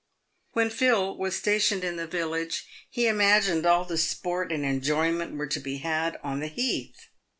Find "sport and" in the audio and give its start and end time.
3.99-4.65